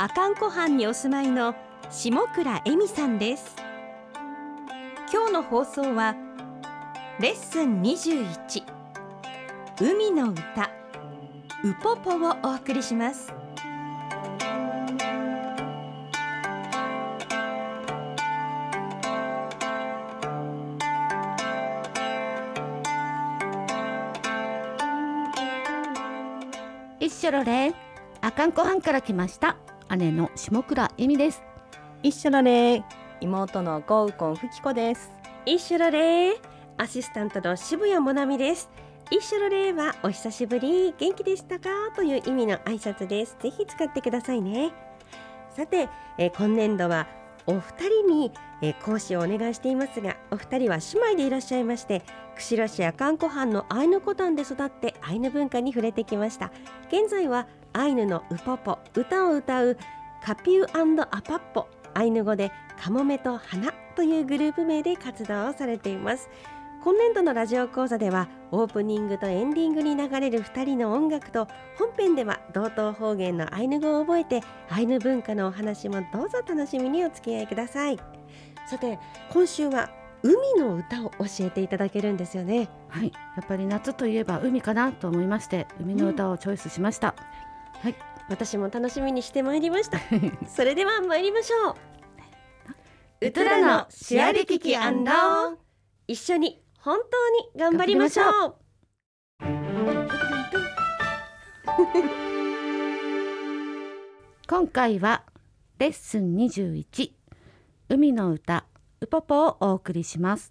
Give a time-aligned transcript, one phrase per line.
[0.00, 1.54] 阿寒湖畔にお住まいの
[1.90, 3.54] 下倉恵美さんです。
[5.12, 6.16] 今日の放送は
[7.20, 8.64] レッスン21
[9.78, 10.70] 海の歌
[11.62, 13.30] ウポポをお送りします。
[26.98, 27.74] 一緒ろれ
[28.22, 29.58] 阿寒湖畔から来ました。
[29.96, 31.42] 姉の下倉恵美です。
[32.02, 32.84] 一緒のれ
[33.20, 35.10] 妹のゴウコンフキコです。
[35.44, 36.34] 一緒の礼
[36.76, 38.70] アシスタントの渋谷もなみです。
[39.10, 40.94] 一緒の礼はお久しぶり。
[40.96, 41.70] 元気でしたか？
[41.96, 43.36] という意味の挨拶です。
[43.40, 44.72] ぜひ使ってくださいね。
[45.56, 45.88] さて、
[46.18, 47.08] えー今年度は
[47.46, 48.32] お二人に、
[48.62, 52.02] えー講師をお願いしていますがお二人は姉妹でいらっしゃいまして
[52.36, 56.52] 釧路市阿寒湖畔のアイヌ古壇で育ってアイヌ文化に触れてきました。
[56.92, 59.76] 現在はアイヌのウポポ歌を歌う
[60.24, 66.28] カピューアパッポアイヌ語でカモメと花というグループ名で活動をされています。
[66.82, 77.98] 今年度のラジオ講座ではオープニングとエンディングに流れる2人の音楽と本編では道東方言のアイヌ語を覚えてアイヌ文化のお話もどうぞ楽しみにお付き合いください。
[78.66, 78.98] さて
[79.30, 79.90] 今週は
[80.22, 80.34] 海。
[80.58, 83.12] の歌を教えていただけるんですよねはい。
[83.36, 87.14] やっぱり夏といえば海かなと思いまして海の歌をチョイスしました、
[88.30, 89.98] 私も楽しみにしてまいりました。
[90.46, 91.74] それでは参りましょう。
[93.26, 94.76] ウトラのシェアリキキ
[96.06, 98.54] 一緒に本当に頑張りましょう。
[104.48, 105.24] 今回は
[105.78, 107.12] レッスン21
[107.88, 108.64] 海の歌
[109.00, 110.50] ウポポをお送りします。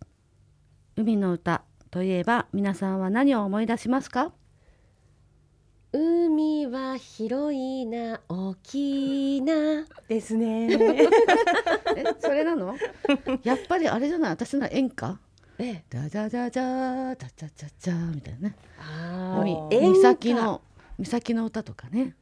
[0.97, 4.34] 海の歌といえば皆さんは何を思い出しますか？
[5.91, 9.85] 海は広いな大きな。
[10.07, 10.67] ですね。
[10.72, 11.07] え
[12.19, 12.75] それなの？
[13.44, 14.31] やっぱりあれじゃない？
[14.31, 15.17] 私の演歌？
[15.57, 15.83] ええ。
[15.89, 18.55] ダジャジャジャダジャジャジャみたいなね。
[18.79, 19.55] あ海。
[19.55, 20.13] ー演歌。
[20.13, 20.61] 岬の
[21.00, 22.16] 岬の歌とかね。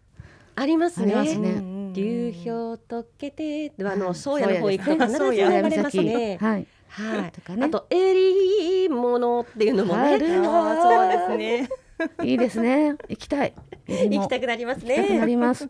[0.55, 1.13] ありますね。
[1.13, 1.91] ありますね。
[1.93, 4.15] 流氷溶けてあのはい。
[4.15, 6.37] 宗谷の方行くと必ず宗流谷れますね。
[6.39, 6.67] はい。
[6.87, 7.31] はい。
[7.33, 7.65] とかね。
[7.65, 10.03] あとえりものっていうのもね。
[10.11, 10.81] 春あー。
[10.81, 11.69] そうですね
[12.23, 12.95] いいですね。
[13.09, 13.53] 行きたい。
[13.87, 15.69] 行きたくなります行きたくなねります。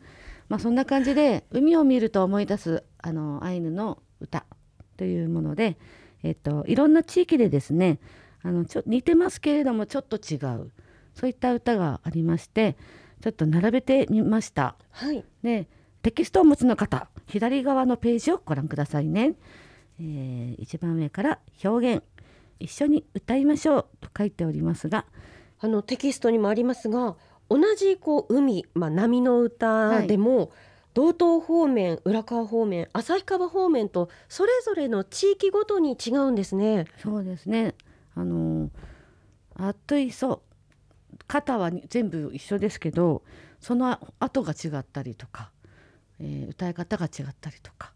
[0.49, 4.45] まあそんな感じで海を見ると思い出すあのアイヌの歌
[4.95, 5.77] というもので
[6.23, 7.99] えっといろんな地域でですね
[8.43, 10.71] あのちょ似てますけれどもちょっと違う
[11.13, 12.77] そういった歌がありまして
[13.21, 14.75] ちょっと並べてみました。
[14.91, 15.23] はい。
[15.43, 15.67] で
[16.01, 19.33] テキストをお持ちの方左側のページをご覧くださいね、
[19.99, 22.03] えー一番上から表現
[22.59, 25.05] 一緒に歌いましょうと書いておりますが
[25.59, 27.15] あのテキストにもありますが
[27.49, 30.51] 同じこう海、まあ、波の歌でも、
[30.93, 36.85] 道東方面浦川方面旭川方面とそれぞれの地域ごとに違うんですね。
[36.97, 37.75] そうですね。
[38.15, 38.69] あの
[39.55, 40.41] あっといそ
[41.13, 43.23] う肩はに全部一緒ですけど
[43.59, 45.51] その後が違ったりとか、
[46.19, 47.93] えー歌い方が違ったりとか、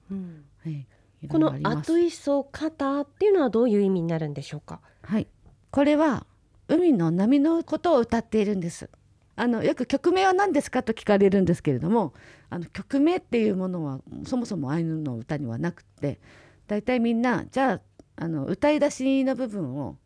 [0.66, 0.80] えーいろ
[1.22, 1.92] いろこのあります。
[1.92, 4.80] 後磯肩っていうのはどういう意味になるんでしょうか？
[5.04, 5.28] はい、
[5.72, 6.26] これは
[6.72, 8.90] 海の波のことを歌っているんです。
[9.36, 12.14] あのよく曲名は何ですかと聞かれるんですけれども
[12.50, 16.20] あの曲名っていうものはそもそもアイヌの歌にはなくって
[16.68, 17.81] 大体みんなじゃあ
[18.18, 19.98] あの歌い出しの部分を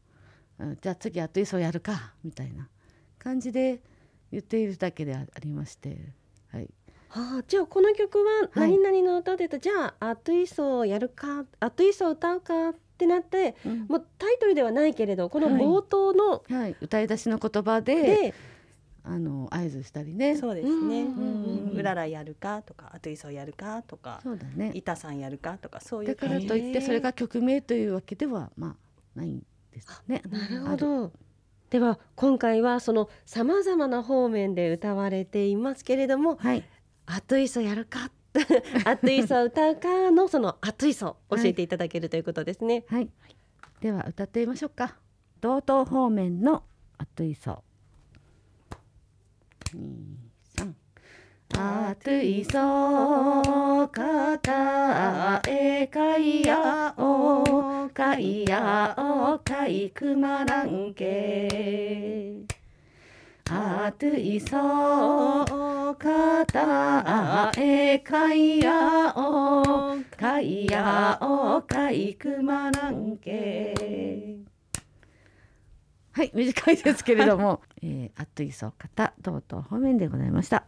[0.59, 2.70] あじゃあ次あと磯やるかみたいな
[3.20, 3.81] 感じで
[4.31, 6.14] 言っているだけでありまして、
[6.52, 6.70] はい、
[7.09, 13.86] はあ、じゃあこの曲は何々の歌でと、じゃあ後磯をやるか後磯を歌うかってなってうん。
[13.88, 15.62] もうタイトルではないけれどこのはい。
[15.62, 18.33] 冒頭のはい、歌い出しの言葉でで、
[19.03, 20.36] あの合図したりね。
[20.36, 21.06] そうですね。
[21.74, 24.71] うららやるかとかあといそやるかとかそうだね。
[24.74, 30.24] 板さんやるかとかそういうだからといってそれが曲名というわけではまあないんですね。
[30.30, 31.12] なるほあど。
[31.69, 36.63] では今回はそのさまざまな方面で歌われていますけれどもはい、
[37.06, 38.12] 「あといそやるか」
[38.86, 42.84] 「あといそ歌うか」のその「あといそ」教えていただけるということですね。
[42.88, 43.10] はい、
[43.82, 44.96] では歌ってみましょうか。
[45.42, 46.64] 道東方面の
[46.98, 47.64] あといそ。
[49.74, 50.18] 二
[50.58, 50.76] 三。
[51.58, 62.46] 暑いそうかたえかいやおかいやおかいくまらんけ
[63.47, 74.39] 暑いそうかたえかいやおかいやおかいくまらんけ
[76.12, 80.63] はい短いですけれども、えー、暑いそうかた同等方面でございました。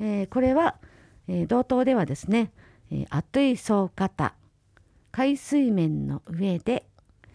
[0.00, 0.76] えーこれは、
[1.28, 2.50] えー、同等ではですね、
[2.90, 4.34] えー、暑いそう方
[5.12, 6.86] 海水面の上で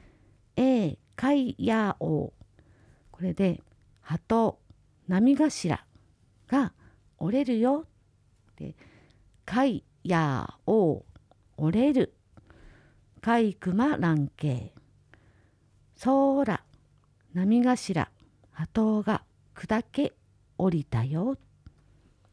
[0.58, 2.34] 「え海やお」
[3.12, 3.62] これで
[4.02, 4.58] 「鳩
[5.08, 5.80] 波頭
[6.48, 6.74] が
[7.18, 7.86] 折れるよ」
[8.58, 8.76] で
[9.46, 11.04] 「海やお
[11.58, 12.14] 折れる」
[13.22, 14.74] 「海熊乱形」
[15.96, 16.64] 「そら
[17.34, 18.10] 波頭
[18.52, 19.24] 鳩が
[19.56, 20.14] 砕け
[20.58, 21.38] 降りたよ」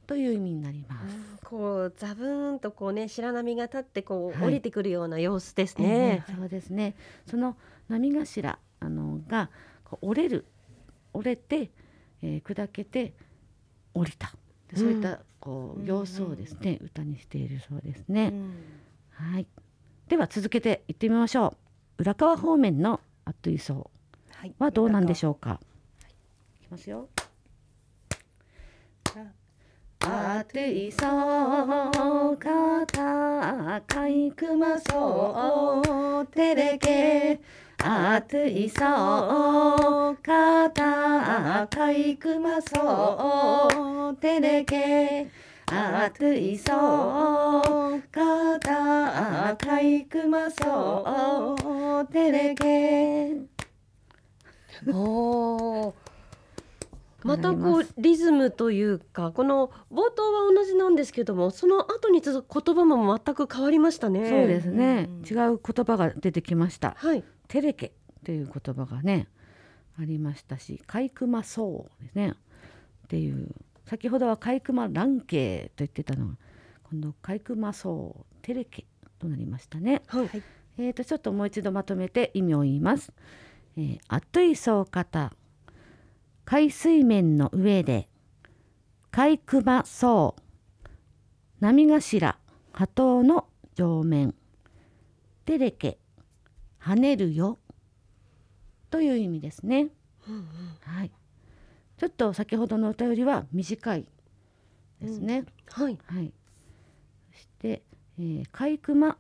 [0.08, 1.16] という意味になります。
[1.44, 6.24] こうザブーンとこうね白波が立ってこうはい降りてくるような様子ですえね。
[6.26, 6.94] えそうですね。
[7.26, 7.56] その
[7.88, 9.50] 波頭あのが
[10.00, 10.46] 折れる
[11.12, 11.70] 折れて、
[12.22, 13.14] えー砕けて
[13.94, 14.32] 降りた。
[14.70, 18.28] でそういったこう、うん様子をですね、歌にしているそうですね。
[18.32, 18.54] うん
[19.10, 19.46] はい。
[20.08, 21.54] では続けて行ってみましょ
[21.98, 22.02] う。
[22.02, 23.90] 浦川方面のあっといそ
[24.30, 25.60] はい、うはどうなんでしょょうか？
[26.60, 27.08] いきますよ。
[30.00, 30.96] あついそ
[32.32, 37.40] うかたかいくまそうてれけ
[37.80, 44.16] あついそうかたかいくまそう。
[44.16, 45.30] てれけ。
[45.70, 46.74] あついそ
[47.94, 51.54] うかたかいくまそ
[52.02, 52.12] う。
[52.12, 53.36] てれけ。
[54.92, 56.07] おー。
[57.24, 64.28] またこうリズムというかこの冒頭は同じなんですけどもその後に続く言葉も全く変わりましたね。
[64.28, 67.24] そうですね、うん違う言葉が出てきましたはい。
[67.48, 67.92] テレケ
[68.24, 69.28] という言葉がね
[70.00, 72.34] ありましたしカイクマソウですね
[73.04, 73.48] っていう
[73.86, 76.34] 先ほどはカイクマランケと言ってたのが
[76.90, 78.84] 今度カイクマソウテレケ
[79.18, 80.02] となりましたね。
[80.06, 80.42] はい。
[80.78, 83.12] えー、とちょっともう一度まとめて意味を言います。
[83.76, 85.32] えー、あっといそう方
[86.50, 88.08] 海水面の上で
[89.10, 90.88] 海熊そう
[91.60, 92.00] 波頭
[92.72, 94.34] 波頭の上面
[95.44, 95.98] テレケ
[96.82, 97.58] 跳ねるよ
[98.88, 99.88] という意味ですね。
[100.80, 101.10] はい。
[101.98, 104.08] ちょっと先ほどの歌よりは短い
[105.02, 105.44] ですね。
[105.66, 105.98] はい。
[106.06, 106.32] はい。
[107.34, 107.82] そして、
[108.18, 109.16] えー、海熊っ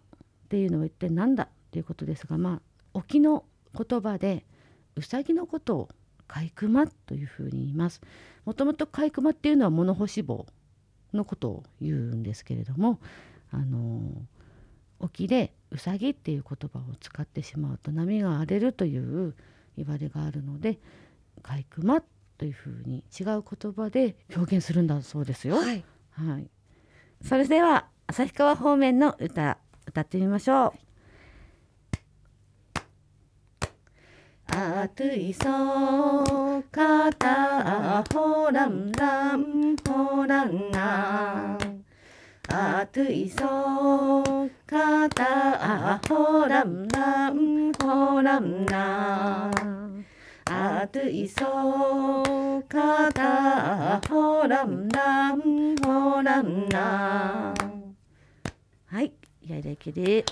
[0.48, 2.60] ていうのは一体何だっていうことですが、まあ
[2.94, 3.44] 沖の
[3.76, 4.46] 言葉で
[4.96, 5.88] うさぎのことを
[6.28, 8.00] 海熊というふうに言います。
[8.44, 10.46] もともと海熊っていうのは物干し棒
[11.12, 13.00] のことを言うんですけれども、
[13.50, 14.38] あのー
[15.00, 19.34] 沖でうさぎっていう言葉を使ってしまうと波が荒れるという
[19.76, 20.78] 言われがあるので
[21.42, 22.02] 海熊
[22.36, 25.56] というふうに違う言葉で表現するんだそうですよ。
[25.56, 25.84] はい。
[26.12, 26.48] はい。
[27.24, 30.87] それでは旭川方面の歌歌ってみましょう。
[34.60, 41.56] あついそうかたほらんらんほらんな
[42.48, 49.48] あついそうかたほらんらんほらんな
[50.46, 57.54] あついそうかたほらんらんほらんな
[58.86, 59.12] はい、
[59.46, 60.24] やいだけで、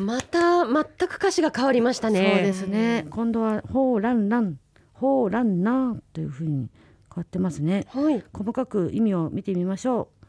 [0.00, 2.42] また全く歌詞が変わりましたそうね。
[2.42, 3.06] ですね。
[3.10, 4.58] 今度はほうらんらん、
[4.92, 6.68] ほうらんなというふうに
[7.08, 7.86] 変わってますね。
[7.90, 8.24] はい。
[8.32, 10.26] 細かく意味を見てみましょう。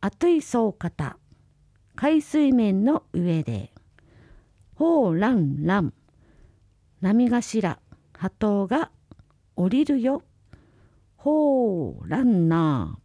[0.00, 1.18] あといそうかた、
[1.94, 3.72] 海水面の上で、
[4.74, 5.92] ほうらんらん、
[7.00, 7.78] 波頭、
[8.12, 8.90] 波頭が
[9.56, 10.22] 降りるよ。
[11.16, 12.98] ほうらんな、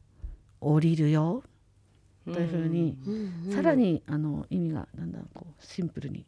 [0.62, 1.44] 降りるよ。
[2.26, 3.14] というふうに、うん。
[3.48, 6.26] うんさらにあの意味がだんだんこうシンプルに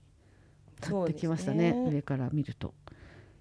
[0.82, 1.72] なってきましたね。
[1.72, 1.90] ね。
[1.90, 2.74] 上から見ると。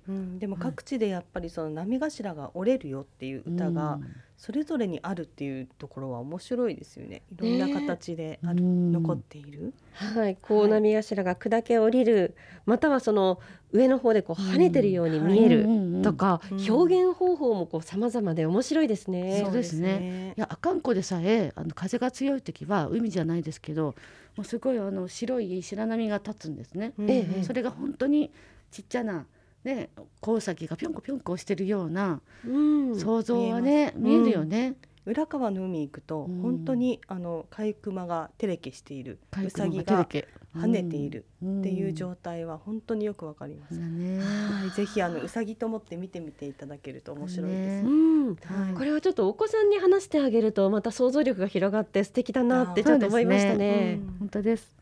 [0.08, 3.98] うん、でも各地でやっぱりその波頭が折れるよっていう歌が
[4.36, 7.22] それぞれにあるっていうところは面白いですよね。
[7.32, 8.92] いろんな形である、うん。
[8.92, 9.72] 残っている。
[9.92, 12.34] はい、こう波頭が砕け降りる、
[12.66, 13.40] またはその
[13.72, 16.72] 上の方でこう跳ねてるように見えるうんうんうんとか、うん。
[16.72, 19.40] 表現方法もこう様々で面白いですね。
[19.42, 20.34] そうですね。
[20.36, 23.94] いや阿寒湖でさえあの風が強い時は海じゃないですけど
[24.36, 26.92] もうすごいあの白い白波が立つんですね。
[26.98, 27.10] うん。
[27.10, 27.42] ええ。
[27.44, 28.32] それが本当に
[28.70, 29.26] ちっちゃな
[29.64, 29.90] ね
[30.20, 34.74] 子ウサギがぴょんこぴょんこしてるようなうん、想像はね見えるよね。
[35.06, 36.40] 浦川の海行くとうん。
[36.40, 39.18] 本当にあの貝熊がテレケしている。
[39.30, 41.26] かうさぎが跳ねている。
[41.44, 43.78] っていう状態は本当によくわかります。
[43.78, 44.18] だね。
[44.18, 47.82] はい、ぜひあのうさぎと思って見てみていただけると面白いです。
[47.82, 48.26] ねうん。
[48.28, 48.74] はい。
[48.74, 54.00] これはちょっとお子さんに話してあげるとまた想像力が広がって素敵だなってちょっと思いましたね。
[54.00, 54.16] うん。
[54.20, 54.74] 本当です。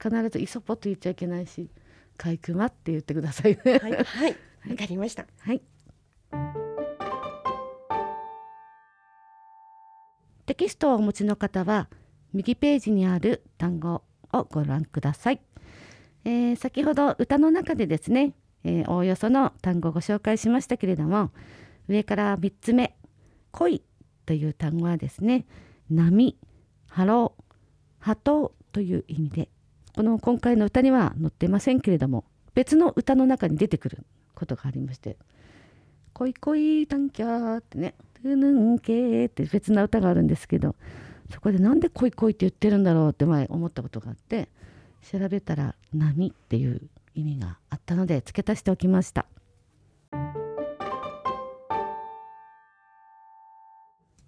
[0.00, 1.68] 必ずイソポと言っちゃいけないし、
[2.16, 3.78] かいくまって言ってくださいね。
[3.78, 4.36] はい、はい、
[4.70, 5.26] わかりました。
[5.40, 5.62] はい。
[10.46, 11.88] テキストをお持ちの方は
[12.32, 14.02] 右ページにある単語
[14.32, 15.40] をご覧ください。
[16.24, 21.30] えー先ほど歌の中でですね、えーおおよその単語をご紹介しましたけれども
[21.88, 22.96] 上から3つ目
[23.52, 23.82] 「恋」
[24.26, 25.46] という単語はですね
[25.90, 26.38] 「波」
[26.88, 27.32] 「波浪」
[28.00, 29.48] 「波頭」という意味で
[29.94, 32.24] この今回の歌には載っていませんけれども
[32.54, 33.98] 別の歌の中に出てくる
[34.34, 35.16] ことがありまして
[36.14, 40.74] 「恋恋タンキャー」ってね「トゥヌンケー」って別な歌があるんですけど
[41.30, 44.48] そこでなんで恋恋って言ってるんだろうって前思ったことがあって
[45.02, 46.82] 調べたら「波」っていう
[47.14, 49.26] 意味があったので付け足しておきました。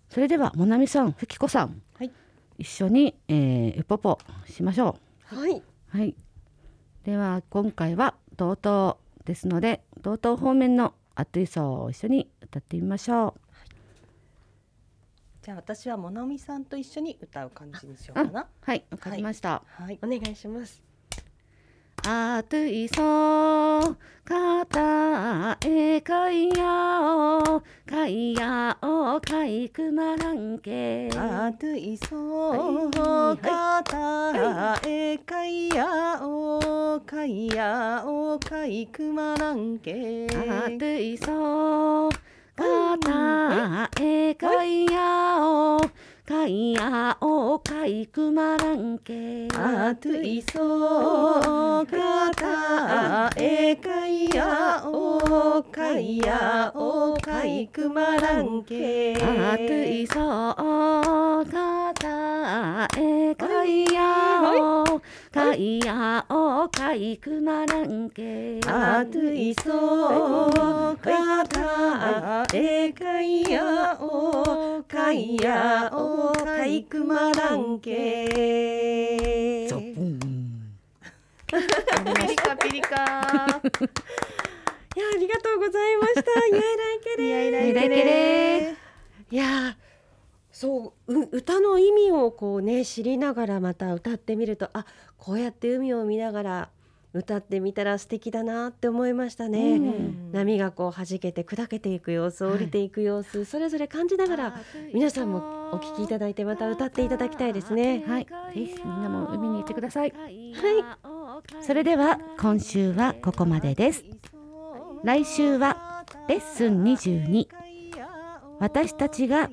[0.09, 2.11] それではもなみさんふきこさん、はい。
[2.57, 6.15] 一緒に、えー、ウポポしましょはい、うはい。
[7.05, 13.41] では今回は同等ですので同等方面のアトゥイソーを一緒に歌ってみましょう。
[15.43, 18.47] じゃあ私はもなみさんと一緒に歌う感じにしようかな。
[18.61, 18.85] はい。
[18.91, 19.99] わかりました、はい。
[20.03, 20.83] お願いします。
[22.09, 22.95] あといそ
[24.25, 31.11] かたえかいやおかいやおかいくまらんけ。
[31.17, 33.39] あといそはい。
[33.39, 33.76] か
[35.19, 40.27] かいやおかいやおかいくまらんけ。
[40.35, 42.11] あといそ
[42.57, 45.81] かたえかいやお
[46.27, 48.99] かいやおかいくまらん。
[48.99, 58.65] けあといそかたえかいやおかいやおかいくまらん。
[58.65, 64.86] けあといそかたえかいやお
[65.37, 68.59] かいやおかいくまらんけ。
[68.67, 70.51] あといそ
[70.99, 79.67] かたえかいやおかいやおかいくまらんけ。
[79.69, 80.19] ゾブン。
[81.47, 81.57] ピ
[82.29, 82.97] リカピリカ。
[82.97, 82.99] い
[84.99, 86.23] やありがとうございました。
[86.47, 86.63] イエライ
[87.05, 88.75] ケレイエライケレ
[89.31, 89.77] いや
[90.51, 94.87] そうう歌の意味をこうね知りながらまた歌ってみるとあ
[95.19, 96.69] こうやって海を見ながら
[97.13, 99.77] 歌ってみたら素敵だなって思いましたね。
[99.77, 104.61] うん波がこう弾けて砕けていく様子降りていく様子、それぞれ感じながら
[104.95, 105.39] 皆さんも
[105.73, 108.03] お聞きいただいてまた歌っていただきたいですね。
[108.07, 110.13] はい、ぜひみんなも海に行ってください。
[110.13, 110.35] はい
[111.61, 114.05] それでは今週はここまでです。
[115.05, 117.47] 来週はレッスン22
[118.59, 119.51] 私たちが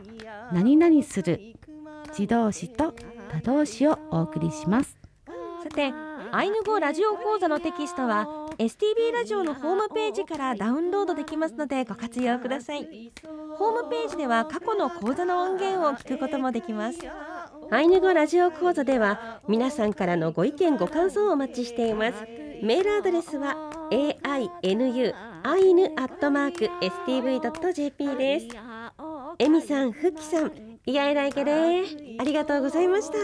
[0.54, 1.53] 何々する
[2.18, 2.94] 自動詞と
[3.30, 4.98] 他動詞をお送りします。
[5.64, 5.92] さて
[6.32, 8.28] アイヌ語ラジオ講座のテキストは
[8.58, 13.12] STB ラジオのホームページからダウンロードできますのでご活用ください。
[13.58, 17.00] ホームページでは過去の講座の音源を聞くこともできます。
[17.72, 22.14] アイヌ語ラジオ講座では皆さんからのご意見ご感想をお待ちしています。
[22.62, 23.56] メールアドレスは
[23.90, 28.48] ainu アイヌアットマーク stv.jp です。
[29.40, 30.52] エミさん、フッキさん、
[30.86, 31.82] イヤイライケレ
[32.20, 33.18] ありがとうございました。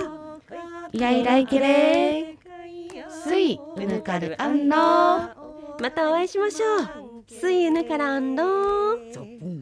[0.94, 2.38] イヤイライケレ
[3.26, 4.78] スイウヌカルアンノ
[5.82, 7.24] またお会いしましょう。
[7.28, 9.59] スイユヌからアンロー